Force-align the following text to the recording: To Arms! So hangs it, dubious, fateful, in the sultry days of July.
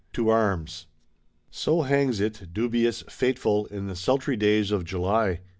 To 0.13 0.29
Arms! 0.29 0.87
So 1.51 1.83
hangs 1.83 2.19
it, 2.19 2.49
dubious, 2.55 3.03
fateful, 3.07 3.67
in 3.67 3.85
the 3.85 3.95
sultry 3.95 4.35
days 4.35 4.71
of 4.71 4.83
July. 4.83 5.41